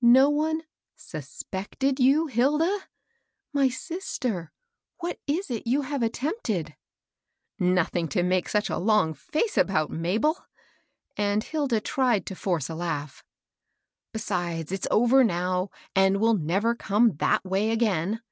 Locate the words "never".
16.38-16.74